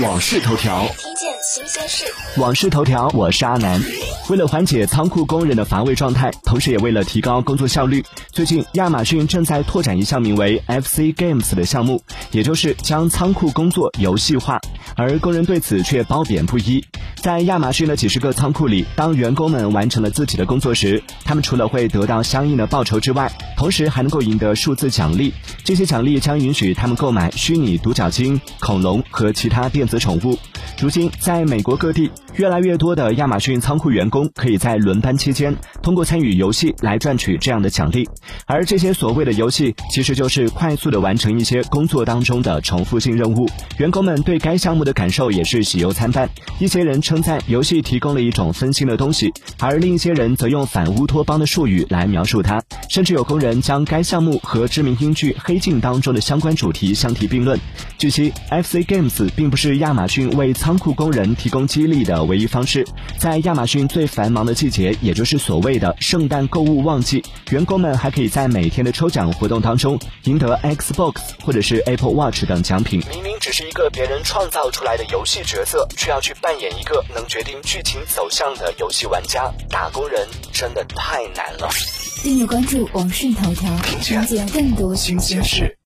[0.00, 2.06] 往事头条，听见新鲜事。
[2.38, 3.78] 往事头条，我是阿南。
[4.30, 14.58] 为了缓解仓库工人的乏味状态，同时也为了提高工作效率，最近亚马逊正在拓展一项名为 FC Games 的项目，也就是将仓库工作游戏化。
[14.96, 16.82] 而工人对此却褒贬不一。
[17.22, 25.32] 在亚马逊的几十个仓库里，当员工们完成了自己的工作时，他们除了会得到相应的报酬之外，同时还能够赢得数字奖励。
[25.62, 30.36] 这些奖励将允许他们购买虚拟独角鲸、恐龙和其他电子宠物。
[30.82, 38.04] 如今，在美国各地，越来越多的亚马逊仓库员工可以在轮班期间通过参与游戏来赚取这样的奖励。
[38.46, 43.48] 而这些所谓的游戏，其实就是快速的完成一些工作当中的重复性任务。
[43.78, 46.28] 员工们对该项目的感受也是喜忧参半。
[46.58, 52.60] 一些人称赞游戏提供了一种分心的东西，而另一些人则用反乌托邦的术语来描述它。
[52.88, 57.56] 甚至有工人将该项目和知名英剧《黑镜》当中的相关主题相提并论。
[57.98, 62.82] 据悉，FC Games 并不是亚马逊为仓仓库工人提供激励的唯一方式。
[63.18, 73.02] 在亚马逊最繁忙的季节，也就是所谓的圣诞购物旺季，员工们还可以在每天的抽奖活动当中赢得 Xbox 或者是 Apple Watch 等奖品。
[73.10, 81.68] 明明只是一个别人创造出来的游戏角色，却要去扮演一个能决定剧情走向的游戏玩家，打工人真的太难了。
[82.22, 85.76] 订阅关注网讯头条，了解更多新鲜事。